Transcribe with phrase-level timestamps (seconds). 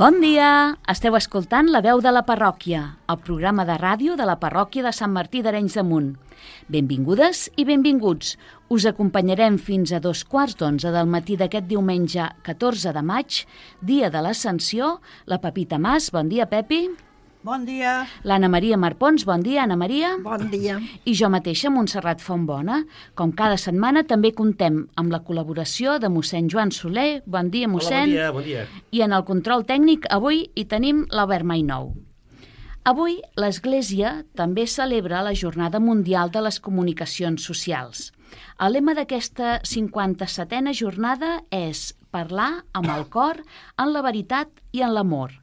[0.00, 0.78] Bon dia!
[0.88, 2.78] Esteu escoltant La veu de la parròquia,
[3.12, 6.06] el programa de ràdio de la parròquia de Sant Martí d'Arenys de Munt.
[6.72, 8.30] Benvingudes i benvinguts.
[8.72, 13.42] Us acompanyarem fins a dos quarts d'onze del matí d'aquest diumenge 14 de maig,
[13.84, 14.94] dia de l'Ascensió.
[15.28, 16.86] La Pepita Mas, bon dia, Pepi.
[17.42, 18.04] Bon dia.
[18.28, 20.10] L'Anna Maria Marpons, bon dia, Anna Maria.
[20.20, 20.74] Bon dia.
[21.08, 22.82] I jo mateixa, Montserrat Fontbona.
[23.16, 27.22] Com cada setmana també contem amb la col·laboració de mossèn Joan Soler.
[27.24, 28.12] Bon dia, mossèn.
[28.12, 28.84] Hola, bon dia, bon dia.
[28.92, 31.94] I en el control tècnic avui hi tenim l'Albert Mainou.
[32.84, 38.10] Avui l'Església també celebra la Jornada Mundial de les Comunicacions Socials.
[38.60, 43.40] El lema d'aquesta 57a jornada és parlar amb el cor,
[43.80, 45.39] en la veritat i en l'amor.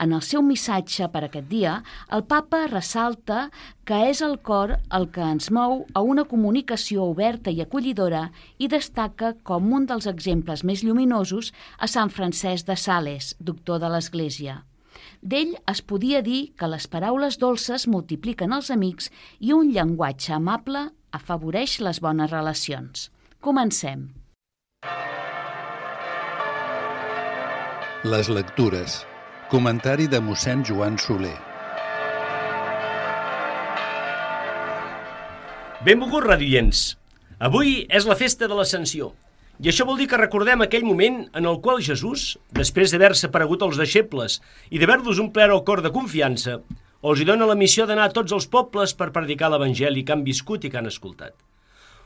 [0.00, 1.80] En el seu missatge per aquest dia,
[2.12, 3.48] el papa ressalta
[3.84, 8.28] que és el cor el que ens mou a una comunicació oberta i acollidora
[8.58, 13.90] i destaca com un dels exemples més lluminosos a Sant Francesc de Sales, doctor de
[13.92, 14.60] l'Església.
[15.20, 20.88] D'ell es podia dir que les paraules dolces multipliquen els amics i un llenguatge amable
[21.12, 23.10] afavoreix les bones relacions.
[23.40, 24.08] Comencem.
[28.04, 29.02] Les lectures.
[29.50, 31.34] Comentari de mossèn Joan Soler.
[35.82, 36.82] Benvolguts radioients.
[37.42, 39.08] Avui és la festa de l'Ascensió.
[39.58, 43.64] I això vol dir que recordem aquell moment en el qual Jesús, després d'haver-se aparegut
[43.66, 44.38] als deixebles
[44.70, 46.60] i d'haver-los omplert el cor de confiança,
[47.02, 50.22] els hi dona la missió d'anar a tots els pobles per predicar l'Evangeli que han
[50.22, 51.34] viscut i que han escoltat.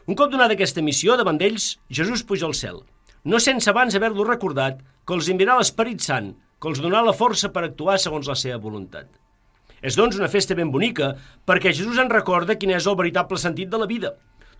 [0.08, 2.80] Un cop donada aquesta missió, davant d'ells, Jesús puja al cel,
[3.24, 6.32] no sense abans haver-lo recordat que els enviarà l'Esperit Sant,
[6.64, 9.10] que els donarà la força per actuar segons la seva voluntat.
[9.84, 11.10] És doncs una festa ben bonica
[11.44, 14.14] perquè Jesús en recorda quin és el veritable sentit de la vida,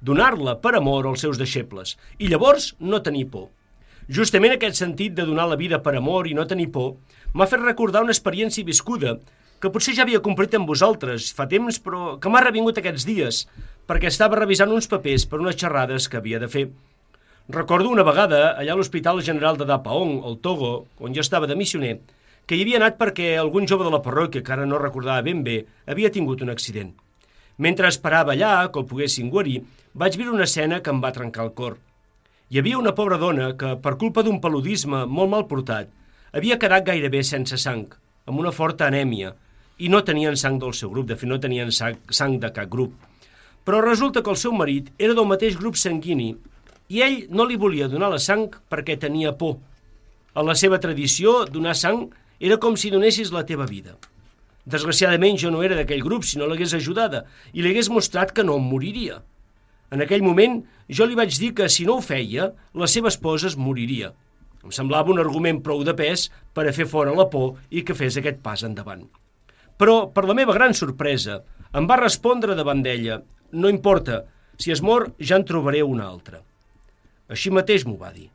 [0.05, 3.49] donar-la per amor als seus deixebles, i llavors no tenir por.
[4.05, 6.99] Justament aquest sentit de donar la vida per amor i no tenir por
[7.33, 9.17] m'ha fet recordar una experiència viscuda
[9.63, 13.47] que potser ja havia complit amb vosaltres fa temps, però que m'ha revingut aquests dies,
[13.89, 16.67] perquè estava revisant uns papers per unes xerrades que havia de fer.
[17.47, 21.55] Recordo una vegada, allà a l'Hospital General de Dapaong, al Togo, on jo estava de
[21.55, 21.99] missioner,
[22.49, 25.43] que hi havia anat perquè algun jove de la parròquia, que ara no recordava ben
[25.45, 26.95] bé, havia tingut un accident.
[27.59, 29.59] Mentre esperava allà que el poguessin guarir,
[29.93, 31.77] vaig veure una escena que em va trencar el cor.
[32.49, 35.93] Hi havia una pobra dona que, per culpa d'un paludisme molt mal portat,
[36.33, 37.85] havia quedat gairebé sense sang,
[38.25, 39.35] amb una forta anèmia,
[39.85, 42.73] i no tenien sang del seu grup, de fet no tenien sang, sang de cap
[42.73, 42.97] grup.
[43.69, 46.33] Però resulta que el seu marit era del mateix grup sanguini
[46.95, 49.59] i ell no li volia donar la sang perquè tenia por.
[50.35, 52.07] En la seva tradició, donar sang
[52.39, 53.97] era com si donessis la teva vida.
[54.65, 58.45] Desgraciadament jo no era d'aquell grup, si no l'hagués ajudada, i li hagués mostrat que
[58.47, 59.21] no em moriria.
[59.93, 63.51] En aquell moment jo li vaig dir que si no ho feia, la seva esposa
[63.51, 64.15] es moriria.
[64.65, 67.97] Em semblava un argument prou de pes per a fer fora la por i que
[67.99, 69.05] fes aquest pas endavant.
[69.77, 71.43] Però, per la meva gran sorpresa,
[71.75, 73.21] em va respondre davant d'ella
[73.53, 74.23] «No importa,
[74.57, 76.41] si es mor ja en trobaré una altra».
[77.35, 78.29] Així mateix m'ho va dir.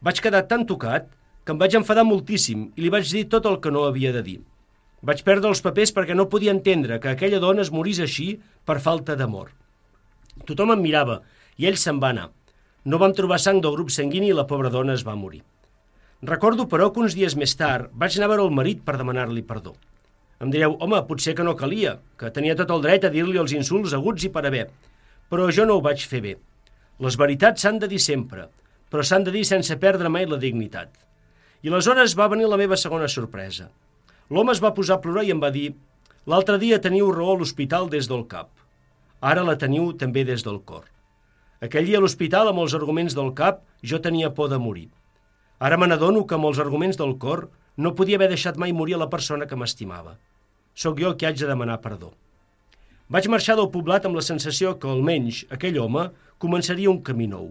[0.00, 1.10] Vaig quedar tan tocat
[1.44, 4.22] que em vaig enfadar moltíssim i li vaig dir tot el que no havia de
[4.24, 4.38] dir.
[5.04, 8.32] Vaig perdre els papers perquè no podia entendre que aquella dona es morís així
[8.68, 9.52] per falta d'amor.
[10.48, 11.20] Tothom em mirava
[11.60, 12.28] i ell se'n va anar.
[12.84, 15.42] No vam trobar sang del grup sanguini i la pobra dona es va morir.
[16.22, 19.44] Recordo, però, que uns dies més tard vaig anar a veure el marit per demanar-li
[19.44, 19.74] perdó.
[20.40, 23.52] Em direu, home, potser que no calia, que tenia tot el dret a dir-li els
[23.56, 24.70] insults aguts i per haver,
[25.32, 26.38] però jo no ho vaig fer bé.
[27.00, 28.42] Les veritats s'han de dir sempre,
[28.92, 30.90] però s'han de dir sense perdre mai la dignitat.
[31.64, 33.70] I aleshores va venir la meva segona sorpresa.
[34.28, 35.70] L'home es va posar a plorar i em va dir
[36.28, 38.50] «L'altre dia teniu raó a l'hospital des del cap.
[39.20, 40.84] Ara la teniu també des del cor.
[41.64, 44.88] Aquell dia a l'hospital, amb els arguments del cap, jo tenia por de morir.
[45.58, 49.00] Ara me n'adono que amb els arguments del cor no podia haver deixat mai morir
[49.00, 50.18] la persona que m'estimava.
[50.74, 52.12] Sóc jo qui haig de demanar perdó.
[53.10, 56.04] Vaig marxar del poblat amb la sensació que, almenys, aquell home
[56.38, 57.48] començaria un camí nou.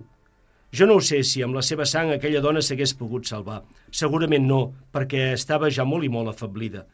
[0.71, 3.57] Jo no ho sé si amb la seva sang aquella dona s'hagués pogut salvar.
[3.91, 4.59] Segurament no,
[4.95, 6.85] perquè estava ja molt i molt afablida.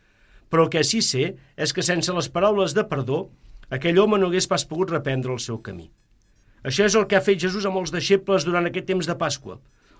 [0.50, 3.27] Però el que sí sé és que sense les paraules de perdó,
[3.69, 5.91] aquell home no hagués pas pogut reprendre el seu camí.
[6.65, 9.59] Això és el que ha fet Jesús amb els deixebles durant aquest temps de Pasqua.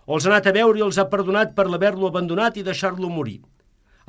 [0.10, 3.44] Els ha anat a veure i els ha perdonat per l'haver-lo abandonat i deixar-lo morir.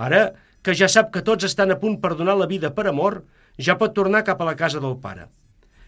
[0.00, 0.31] Ara,
[0.64, 3.20] que ja sap que tots estan a punt per donar la vida per amor,
[3.58, 5.29] ja pot tornar cap a la casa del Pare.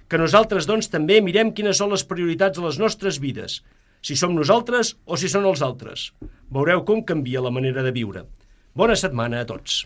[0.09, 3.61] Que nosaltres, doncs, també mirem quines són les prioritats de les nostres vides,
[4.00, 6.12] si som nosaltres o si són els altres.
[6.55, 8.25] Veureu com canvia la manera de viure.
[8.79, 9.82] Bona setmana a tots.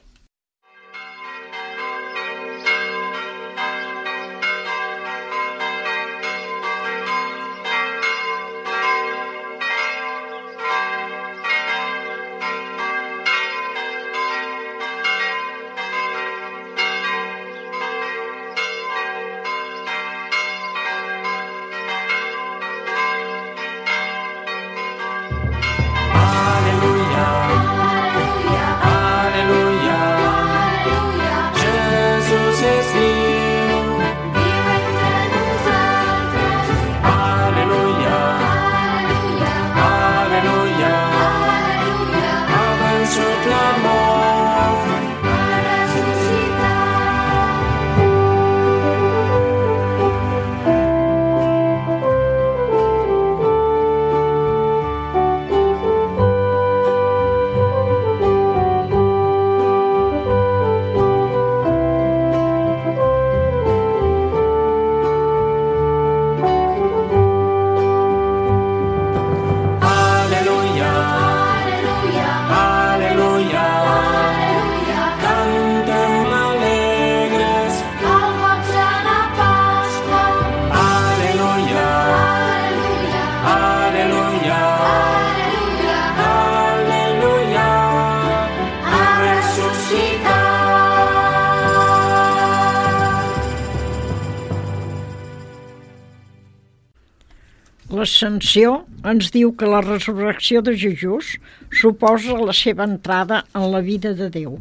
[98.23, 101.33] l'Ascensió ens diu que la resurrecció de Jesús
[101.75, 104.61] suposa la seva entrada en la vida de Déu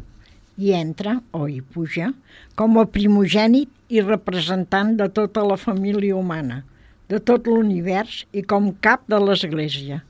[0.58, 2.08] i entra, o hi puja,
[2.58, 6.64] com a primogènit i representant de tota la família humana,
[7.06, 10.00] de tot l'univers i com cap de l'Església.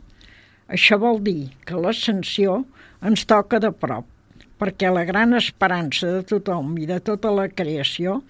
[0.73, 2.63] Això vol dir que l'ascensió
[3.05, 4.09] ens toca de prop,
[4.57, 8.23] perquè la gran esperança de tothom i de tota la creació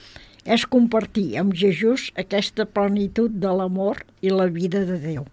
[0.44, 5.26] és compartir amb Jesús aquesta plenitud de l'amor i la vida de Déu.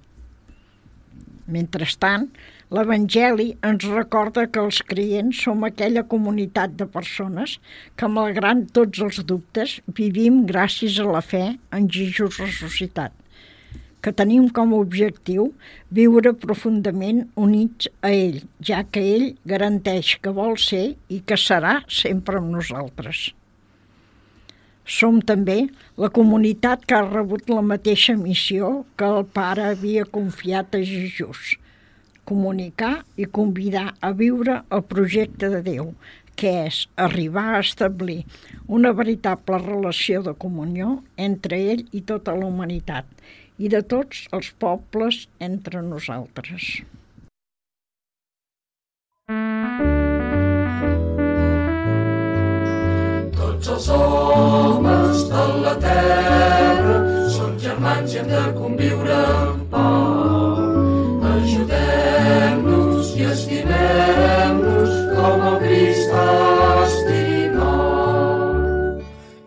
[1.50, 2.28] Mentrestant,
[2.70, 7.56] l'Evangeli ens recorda que els creients som aquella comunitat de persones
[7.98, 13.16] que, malgrat tots els dubtes, vivim gràcies a la fe en Jesús ressuscitat,
[14.06, 15.50] que tenim com a objectiu
[15.90, 21.80] viure profundament units a ell, ja que ell garanteix que vol ser i que serà
[21.90, 23.32] sempre amb nosaltres.
[24.90, 25.68] Som també
[26.02, 31.52] la comunitat que ha rebut la mateixa missió que el pare havia confiat a Jesús,
[32.26, 35.94] comunicar i convidar a viure el projecte de Déu,
[36.40, 38.24] que és arribar a establir
[38.66, 40.96] una veritable relació de comunió
[41.30, 43.06] entre ell i tota la humanitat
[43.60, 46.80] i de tots els pobles entre nosaltres.
[53.60, 56.94] Tots els homes de la terra
[57.34, 60.62] són germans i hem de conviure en pau.
[61.28, 66.24] Ajudem-nos i estimem-nos com el Crist ha
[66.86, 67.76] estimat.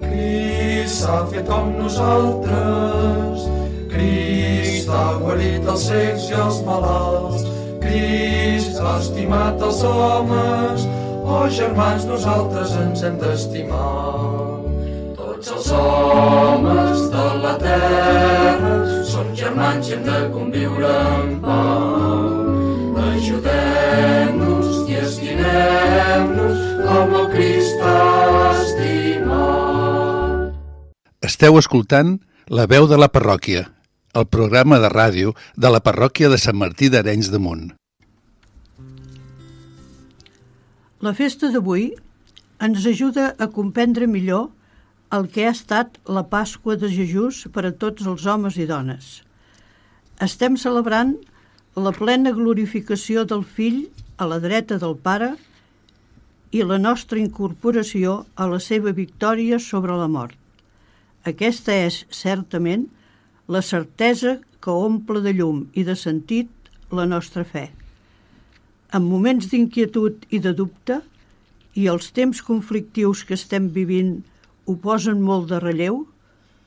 [0.04, 3.48] Crist s'ha fet com nosaltres,
[3.96, 7.48] Crist ha guarit els cecs i els malalts,
[7.86, 10.84] Crist ha estimat els homes,
[11.22, 14.58] Oh, germans, nosaltres ens hem d'estimar.
[15.14, 18.72] Tots els homes de la terra
[19.06, 22.26] són germans i hem de conviure en pau.
[23.02, 27.86] Ajudem-nos i estimem-nos com el Crist
[28.50, 29.62] estimat.
[31.22, 32.18] Esteu escoltant
[32.50, 33.68] La veu de la parròquia,
[34.18, 37.70] el programa de ràdio de la parròquia de Sant Martí d'Arenys de Munt.
[41.02, 41.88] La festa d'avui
[42.62, 44.44] ens ajuda a comprendre millor
[45.16, 49.08] el que ha estat la Pasqua de Jesús per a tots els homes i dones.
[50.22, 51.16] Estem celebrant
[51.74, 53.82] la plena glorificació del fill
[54.14, 55.32] a la dreta del Pare
[56.54, 60.38] i la nostra incorporació a la seva victòria sobre la mort.
[61.26, 62.86] Aquesta és, certament,
[63.50, 67.72] la certesa que omple de llum i de sentit la nostra fe.
[68.92, 71.00] En moments d'inquietud i de dubte,
[71.74, 74.18] i els temps conflictius que estem vivint
[74.68, 76.02] ho posen molt de relleu,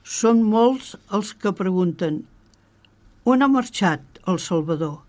[0.02, 2.24] són molts els que pregunten
[3.26, 5.00] on ha marxat el Salvador?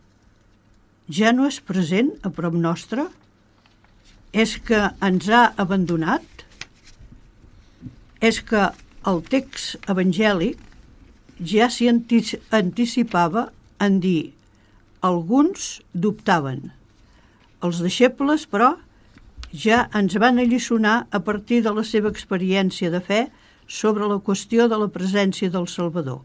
[1.17, 3.05] Ja no és present a prop nostre?
[4.33, 6.25] És que ens ha abandonat?
[8.29, 8.63] És que
[9.11, 10.63] el text evangèlic
[11.53, 13.45] ja s'hi anticipava
[13.85, 14.33] en dir
[15.05, 16.71] alguns dubtaven.
[17.65, 18.75] Els deixebles, però,
[19.51, 23.21] ja ens van alliçonar a partir de la seva experiència de fe
[23.67, 26.21] sobre la qüestió de la presència del Salvador.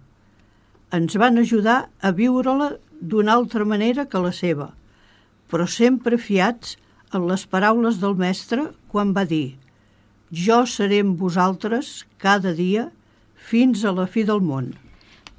[0.93, 4.73] Ens van ajudar a viure-la d'una altra manera que la seva,
[5.49, 6.77] però sempre fiats
[7.13, 9.57] en les paraules del mestre quan va dir
[10.33, 12.91] «Jo seré amb vosaltres cada dia
[13.37, 14.73] fins a la fi del món»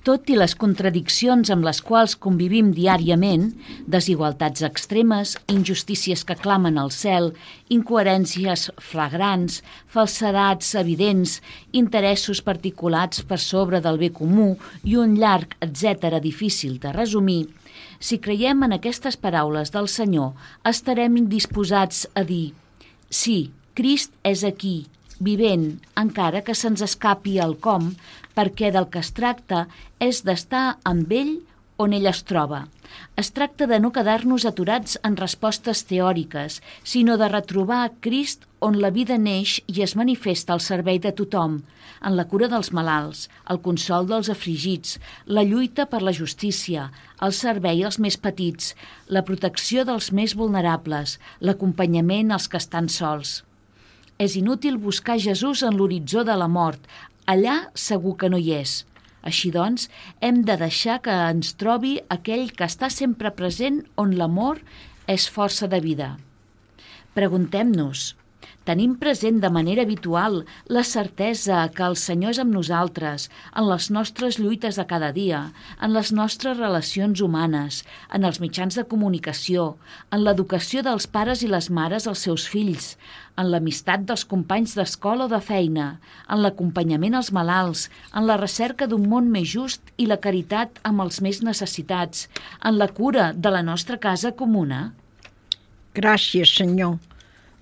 [0.03, 3.45] tot i les contradiccions amb les quals convivim diàriament,
[3.87, 7.31] desigualtats extremes, injustícies que clamen al cel,
[7.71, 11.39] incoherències flagrants, falsedats evidents,
[11.71, 17.47] interessos particulats per sobre del bé comú i un llarg, etc difícil de resumir,
[18.03, 20.33] si creiem en aquestes paraules del Senyor,
[20.67, 22.51] estarem indisposats a dir
[23.09, 24.83] «Sí, Crist és aquí,
[25.25, 27.93] vivent, encara que se'ns escapi el com,
[28.37, 29.65] perquè del que es tracta
[29.99, 31.35] és d'estar amb ell
[31.83, 32.63] on ell es troba.
[33.17, 38.91] Es tracta de no quedar-nos aturats en respostes teòriques, sinó de retrobar Crist on la
[38.95, 41.61] vida neix i es manifesta al servei de tothom,
[42.03, 46.89] en la cura dels malalts, el consol dels afligits, la lluita per la justícia,
[47.21, 48.73] el servei als més petits,
[49.07, 53.41] la protecció dels més vulnerables, l'acompanyament als que estan sols.
[54.21, 56.81] És inútil buscar Jesús en l'horitzó de la mort,
[57.25, 58.83] allà segur que no hi és.
[59.23, 59.87] Així doncs,
[60.19, 64.59] hem de deixar que ens trobi aquell que està sempre present on l'amor
[65.07, 66.09] és força de vida.
[67.15, 68.13] Preguntem-nos,
[68.63, 70.37] Tenim present de manera habitual
[70.71, 73.25] la certesa que el Senyor és amb nosaltres,
[73.59, 75.41] en les nostres lluites de cada dia,
[75.83, 77.81] en les nostres relacions humanes,
[78.15, 79.73] en els mitjans de comunicació,
[80.15, 82.93] en l'educació dels pares i les mares als seus fills,
[83.35, 85.91] en l'amistat dels companys d'escola o de feina,
[86.31, 91.03] en l'acompanyament als malalts, en la recerca d'un món més just i la caritat amb
[91.03, 92.29] els més necessitats,
[92.63, 94.93] en la cura de la nostra casa comuna?
[95.99, 97.01] Gràcies, Senyor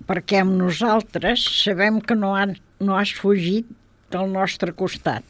[0.08, 3.68] perquè amb nosaltres sabem que no, han, no has fugit
[4.12, 5.24] del nostre costat.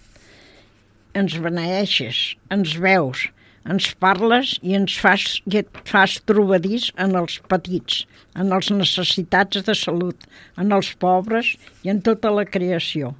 [1.18, 2.22] Ens beneeixes,
[2.54, 3.28] ens veus,
[3.68, 8.02] ens parles i ens fas, i et fas trobadís en els petits,
[8.34, 10.26] en els necessitats de salut,
[10.58, 13.14] en els pobres i en tota la creació.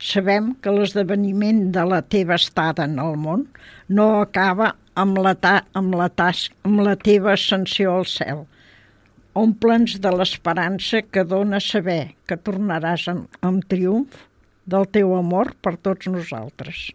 [0.00, 3.44] Sabem que l'esdeveniment de la teva estada en el món
[3.88, 8.46] no acaba amb la, ta amb la, tas amb la teva ascensió al cel,
[9.38, 14.24] Omple'ns de l'esperança que dona saber que tornaràs amb, amb triomf
[14.66, 16.88] del teu amor per tots nosaltres.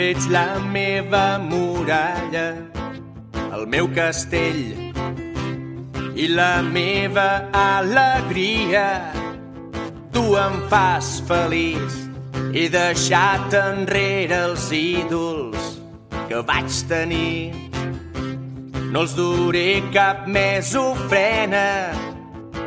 [0.00, 2.54] Ets la meva muralla,
[3.52, 4.72] el meu castell
[6.16, 9.12] i la meva alegria.
[10.14, 11.98] Tu em fas feliç,
[12.56, 15.76] he deixat enrere els ídols
[16.30, 17.52] que vaig tenir.
[18.90, 21.92] No els duré cap més ofrena,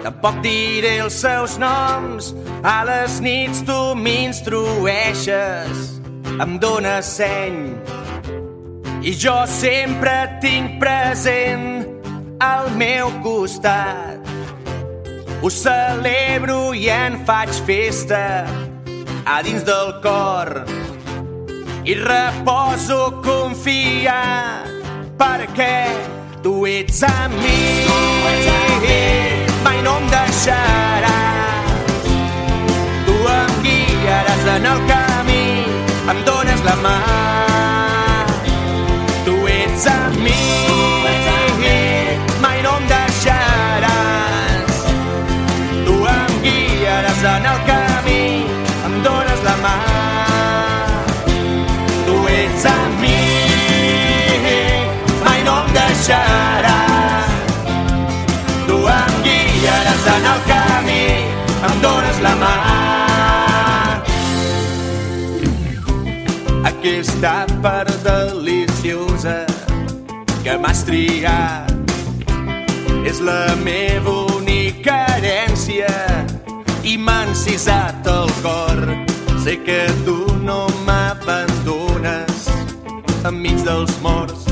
[0.05, 2.31] tampoc diré els seus noms.
[2.63, 6.02] A les nits tu m'instrueixes
[6.41, 7.75] em dóna seny.
[9.03, 11.85] I jo sempre tinc present
[12.39, 14.21] al meu costat.
[15.43, 18.45] Ho celebro i en faig festa
[19.25, 20.63] a dins del cor.
[21.83, 24.71] I reposo confiat
[25.19, 25.91] perquè
[26.43, 27.03] tu ets
[36.63, 36.97] la mà.
[39.25, 40.39] Tu ets amb mi,
[42.41, 44.75] mai no em deixaràs.
[45.85, 48.21] Tu em guiaràs en el camí,
[48.87, 49.75] em dones la mà.
[52.07, 53.17] Tu ets amb mi,
[55.25, 57.33] mai no em deixaràs.
[58.67, 61.03] Tu em guiaràs en el camí,
[61.71, 62.72] em dones la mà.
[66.63, 69.45] Aquesta part deliciosa
[70.43, 71.71] que m'has triat
[73.07, 75.91] és la meva única herència
[76.83, 78.83] i m'ha encisat el cor.
[79.43, 82.47] Sé que tu no m'abandones
[83.27, 84.47] enmig dels morts.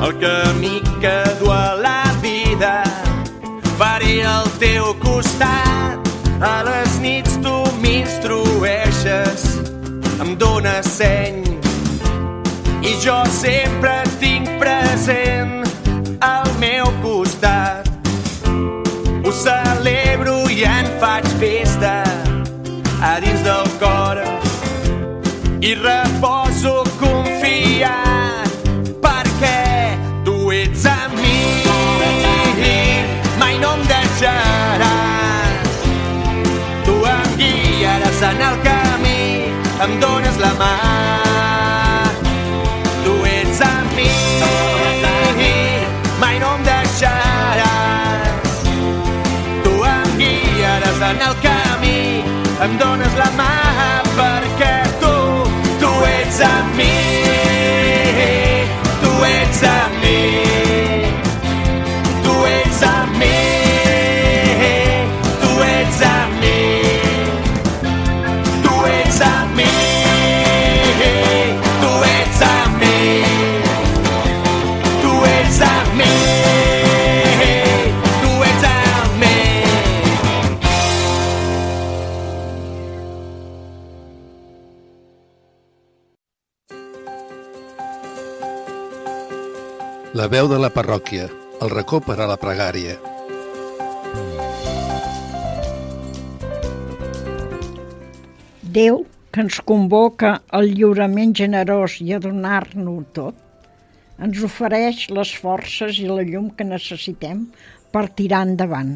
[0.00, 2.84] El camí que du a la vida
[3.78, 6.00] faré al teu costat.
[6.40, 9.42] A les nits tu m'instrueixes,
[10.20, 11.40] em dones seny
[12.84, 15.64] i jo sempre tinc present
[16.20, 17.88] al meu costat.
[19.24, 21.94] Ho celebro i en faig festa
[23.00, 24.20] a dins del cor
[25.60, 26.39] i reposo
[39.80, 40.72] em dones la mà.
[43.04, 44.08] Tu ets amb mi
[46.20, 48.52] mai no em deixaràs.
[49.64, 52.00] Tu em guiaràs en el camí
[52.60, 53.52] em dones la mà
[54.18, 55.14] perquè tu,
[55.80, 57.19] tu ets amb mi
[90.10, 91.28] La veu de la parròquia,
[91.62, 92.96] el racó per a la pregària.
[98.78, 98.98] Déu,
[99.30, 103.38] que ens convoca al lliurament generós i a donar-nos tot,
[104.18, 107.46] ens ofereix les forces i la llum que necessitem
[107.94, 108.92] per tirar endavant.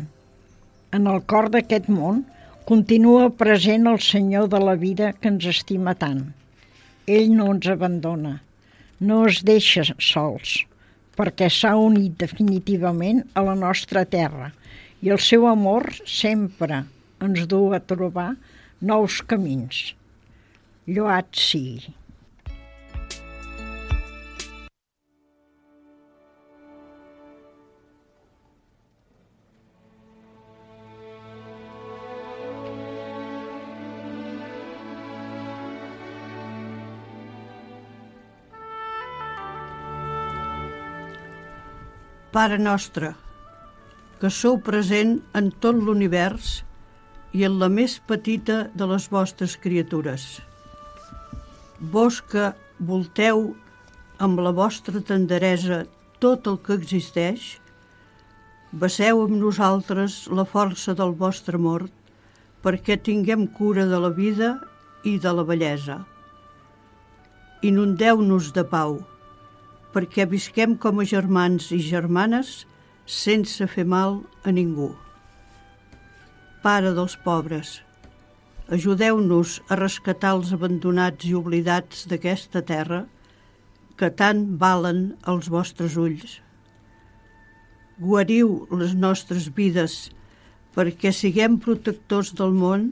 [0.90, 2.24] En el cor d'aquest món
[2.66, 6.26] continua present el Senyor de la vida que ens estima tant.
[7.06, 8.40] Ell no ens abandona,
[8.98, 10.64] no es deixa sols,
[11.18, 14.50] perquè s'ha unit definitivament a la nostra terra
[15.04, 16.84] i el seu amor sempre
[17.24, 18.30] ens du a trobar
[18.80, 19.94] nous camins.
[20.86, 21.94] Lloat sigui.
[42.34, 43.12] Pare nostre,
[44.18, 46.64] que sou present en tot l'univers
[47.30, 50.24] i en la més petita de les vostres criatures.
[51.94, 52.48] Vos que
[52.90, 53.52] volteu
[54.26, 55.84] amb la vostra tenderesa
[56.18, 57.52] tot el que existeix,
[58.82, 61.84] Baseu amb nosaltres la força del vostre amor
[62.66, 64.56] perquè tinguem cura de la vida
[65.06, 66.00] i de la bellesa.
[67.62, 68.96] Inundeu-nos de pau,
[69.94, 72.64] perquè visquem com a germans i germanes
[73.06, 74.90] sense fer mal a ningú.
[76.64, 77.76] Pare dels pobres,
[78.74, 83.04] ajudeu-nos a rescatar els abandonats i oblidats d'aquesta terra
[84.00, 86.40] que tant valen els vostres ulls.
[88.00, 90.08] Guariu les nostres vides
[90.74, 92.90] perquè siguem protectors del món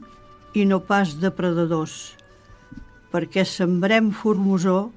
[0.55, 2.13] i no pas depredadors,
[3.11, 4.93] perquè sembrem formosor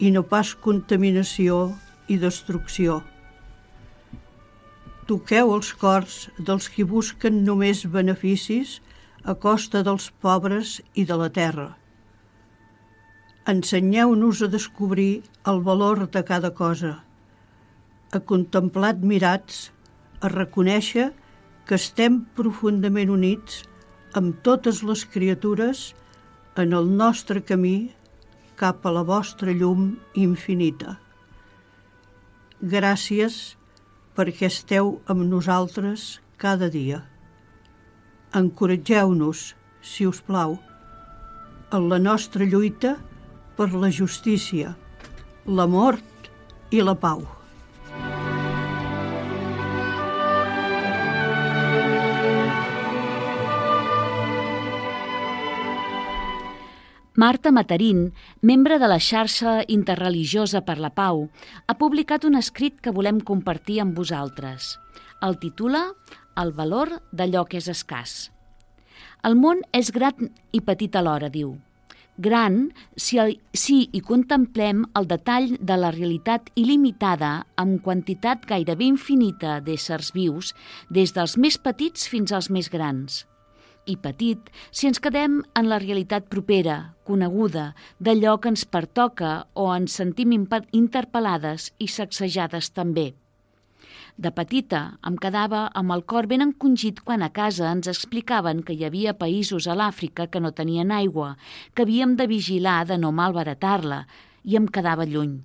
[0.00, 1.60] i no pas contaminació
[2.08, 3.00] i destrucció.
[5.10, 8.78] Toqueu els cors dels qui busquen només beneficis
[9.22, 11.68] a costa dels pobres i de la terra.
[13.50, 16.92] Ensenyeu-nos a descobrir el valor de cada cosa,
[18.12, 19.68] a contemplar admirats,
[20.20, 21.10] a reconèixer
[21.66, 23.64] que estem profundament units
[24.18, 25.90] amb totes les criatures
[26.58, 27.90] en el nostre camí
[28.60, 30.98] cap a la vostra llum infinita.
[32.60, 33.56] Gràcies
[34.16, 37.00] perquè esteu amb nosaltres cada dia.
[38.36, 40.58] Encoratgeu-nos, si us plau,
[41.72, 42.98] en la nostra lluita
[43.56, 44.76] per la justícia,
[45.46, 46.30] la mort
[46.70, 47.39] i la pau.
[57.20, 61.26] Marta Matarín, membre de la xarxa interreligiosa per la pau,
[61.68, 64.78] ha publicat un escrit que volem compartir amb vosaltres.
[65.20, 65.82] El titula
[66.40, 68.14] El valor d'allò que és escàs.
[69.20, 71.58] El món és gran i petit alhora, diu.
[72.16, 78.88] Gran si, el, si hi contemplem el detall de la realitat il·limitada amb quantitat gairebé
[78.88, 80.54] infinita d'éssers vius,
[80.88, 83.26] des dels més petits fins als més grans.
[83.86, 89.70] I petit si ens quedem en la realitat propera, coneguda, d'allò que ens pertoca o
[89.74, 93.12] ens sentim interpel·lades i sacsejades també.
[94.20, 98.74] De petita em quedava amb el cor ben encongit quan a casa ens explicaven que
[98.76, 101.36] hi havia països a l'Àfrica que no tenien aigua,
[101.74, 104.04] que havíem de vigilar de no malbaratar-la,
[104.44, 105.38] i em quedava lluny.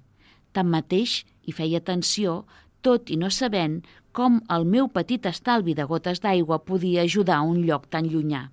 [0.52, 2.44] Tanmateix, hi feia atenció,
[2.82, 3.80] tot i no sabent
[4.16, 8.46] com el meu petit estalvi de gotes d'aigua podia ajudar a un lloc tan llunyà.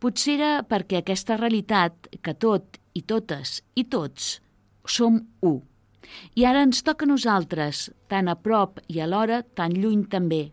[0.00, 4.38] Potser era perquè aquesta realitat, que tot i totes i tots
[4.88, 5.58] som u,
[6.34, 10.52] i ara ens toca a nosaltres, tan a prop i alhora tan lluny també.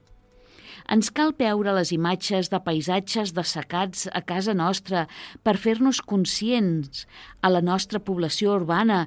[0.92, 5.06] Ens cal veure les imatges de paisatges dessecats a casa nostra
[5.44, 7.06] per fer-nos conscients
[7.42, 9.06] a la nostra població urbana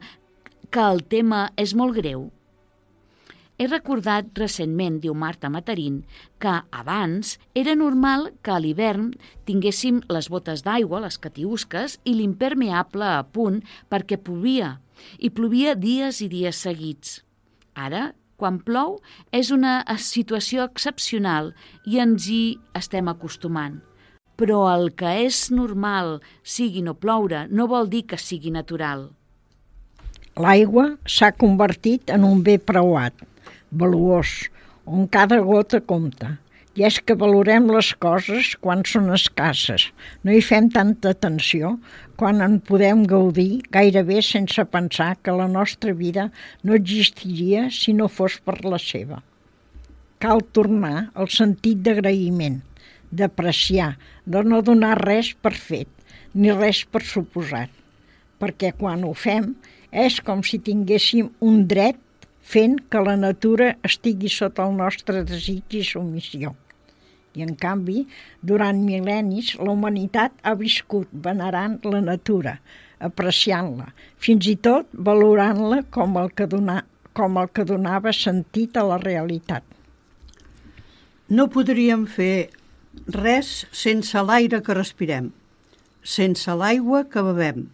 [0.71, 2.31] que el tema és molt greu.
[3.57, 6.01] He recordat recentment, diu Marta Matarín,
[6.43, 9.12] que abans era normal que a l'hivern
[9.47, 13.61] tinguéssim les botes d'aigua, les catiusques, i l'impermeable a punt
[13.93, 14.81] perquè plovia,
[15.23, 17.21] i plovia dies i dies seguits.
[17.79, 18.97] Ara, quan plou,
[19.31, 21.53] és una situació excepcional
[21.87, 22.43] i ens hi
[22.75, 23.77] estem acostumant.
[24.35, 29.12] Però el que és normal, sigui no ploure, no vol dir que sigui natural.
[30.43, 33.14] L'aigua s'ha convertit en un bé preuat,
[33.75, 34.49] valuós,
[34.87, 36.39] on cada gota compta.
[36.75, 39.87] I és que valorem les coses quan són escasses.
[40.27, 41.77] No hi fem tanta atenció
[42.19, 46.31] quan en podem gaudir gairebé sense pensar que la nostra vida
[46.67, 49.21] no existiria si no fos per la seva.
[50.19, 52.59] Cal tornar al sentit d'agraïment,
[53.15, 53.95] d'apreciar,
[54.27, 55.91] de no donar res per fet,
[56.35, 57.71] ni res per suposat.
[58.43, 59.53] Perquè quan ho fem
[59.95, 62.01] és com si tinguéssim un dret
[62.45, 66.53] fent que la natura estigui sota el nostre desig i submissió.
[67.35, 68.05] I, en canvi,
[68.47, 72.59] durant mil·lennis, la humanitat ha viscut venerant la natura,
[73.03, 73.89] apreciant-la,
[74.23, 76.83] fins i tot valorant-la com, el que dona,
[77.17, 79.65] com el que donava sentit a la realitat.
[81.35, 82.51] No podríem fer
[83.09, 85.33] res sense l'aire que respirem,
[86.05, 87.65] sense l'aigua que bevem.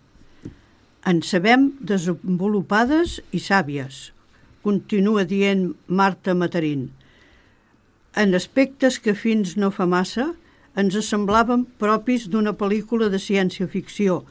[1.10, 4.00] En sabem desenvolupades i sàvies,
[4.62, 6.90] continua dient Marta Matarín
[8.14, 10.32] en aspectes que fins no fa massa
[10.80, 14.22] ens semblaven propis d'una pel·lícula de ciència-ficció,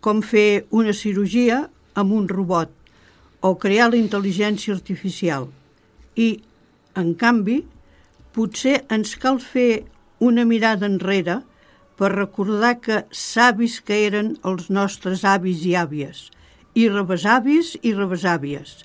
[0.00, 2.72] com fer una cirurgia amb un robot
[3.44, 5.48] o crear la intel·ligència artificial.
[6.16, 6.40] I,
[6.96, 7.62] en canvi,
[8.36, 9.84] potser ens cal fer
[10.20, 11.40] una mirada enrere
[11.96, 16.28] per recordar que savis que eren els nostres avis i àvies,
[16.76, 18.84] i rebesavis i rebesàvies,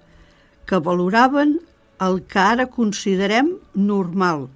[0.66, 1.60] que valoraven
[2.02, 4.48] el que ara considerem normal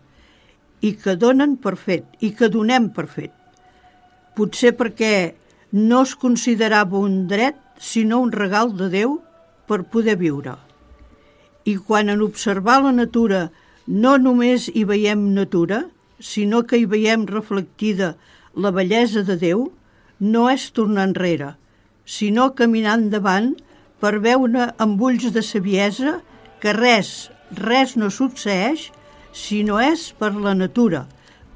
[0.81, 3.33] i que donen per fet i que donem per fet.
[4.35, 5.13] Potser perquè
[5.71, 9.19] no es considerava un dret sinó un regal de Déu
[9.67, 10.55] per poder viure.
[11.65, 13.49] I quan en observar la natura
[13.87, 15.83] no només hi veiem natura,
[16.19, 18.15] sinó que hi veiem reflectida
[18.55, 19.69] la bellesa de Déu,
[20.19, 21.53] no és tornar enrere,
[22.05, 23.53] sinó caminar endavant
[23.99, 26.19] per veure amb ulls de saviesa
[26.63, 28.89] que res, res no succeeix
[29.35, 31.05] si no és per la natura,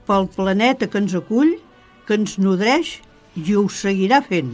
[0.08, 1.56] pel planeta que ens acull,
[2.08, 3.00] que ens nodreix
[3.40, 4.54] i ho seguirà fent.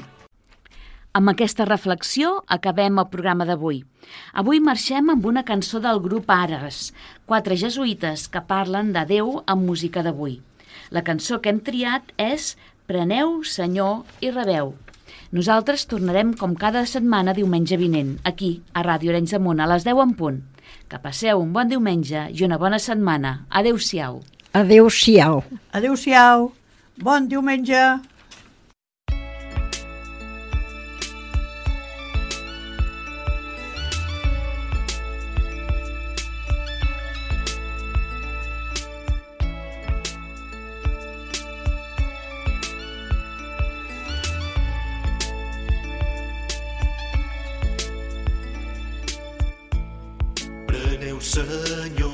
[1.17, 3.81] Amb aquesta reflexió acabem el programa d'avui.
[4.37, 6.91] Avui marxem amb una cançó del grup Ares,
[7.25, 10.37] quatre jesuïtes que parlen de Déu amb música d'avui.
[10.93, 12.53] La cançó que hem triat és
[12.85, 14.75] Preneu, Senyor, i rebeu.
[15.29, 19.83] Nosaltres tornarem com cada setmana diumenge vinent, aquí, a Ràdio Arenys de Munt, a les
[19.85, 20.39] 10 en punt.
[20.89, 23.35] Que passeu un bon diumenge i una bona setmana.
[23.53, 24.23] Adéu-siau.
[24.57, 25.43] Adéu-siau.
[25.77, 26.47] Adéu-siau.
[27.05, 27.83] Bon diumenge.
[51.29, 52.08] I tota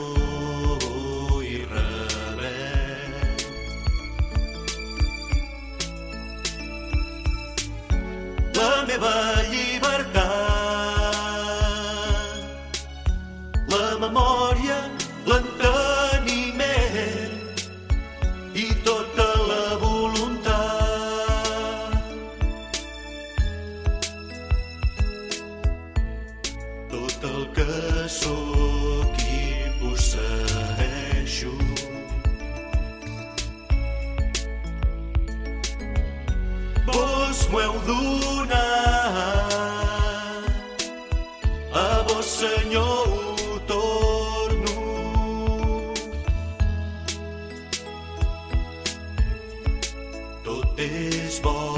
[50.77, 51.75] és vostre.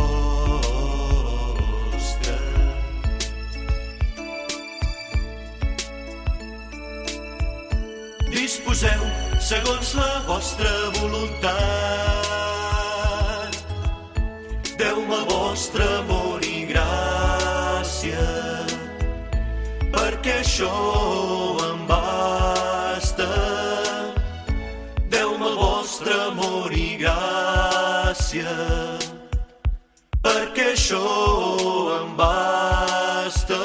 [8.32, 9.02] Disposeu
[9.40, 11.58] segons la vostra voluntat.
[14.78, 18.28] Deu-me el vostre amor i gràcia,
[19.94, 20.74] perquè això
[21.70, 23.30] em basta.
[25.10, 28.54] Deu-me el vostre amor i gràcia,
[30.88, 33.58] això em basta.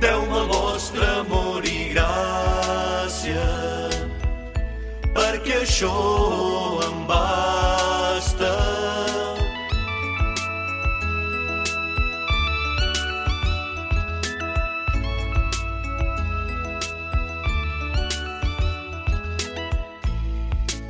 [0.00, 3.46] Deu-me el vostre amor i gràcia,
[5.14, 5.92] perquè això
[6.88, 8.52] em basta.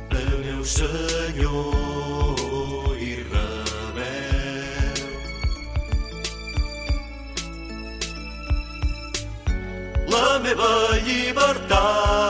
[0.09, 2.06] Preneu, Senyor,
[11.47, 12.26] Jordão.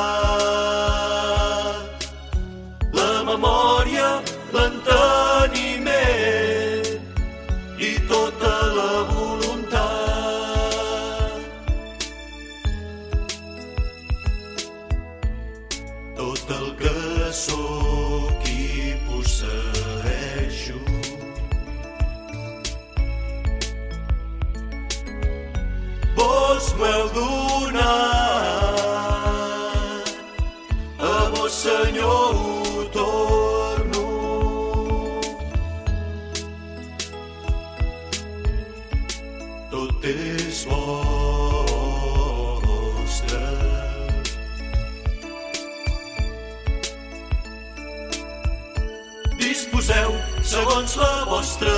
[50.77, 51.76] Segons la vostra